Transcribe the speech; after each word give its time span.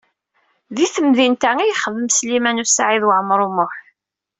Di 0.75 0.85
temdint-a 0.93 1.51
i 1.61 1.65
ixeddem 1.73 2.07
Sliman 2.17 2.63
U 2.63 2.65
Saɛid 2.67 3.03
Waɛmaṛ 3.07 3.39
U 3.47 3.49
Muḥ? 3.55 3.73